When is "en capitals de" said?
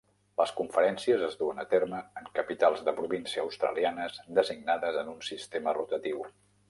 2.21-2.93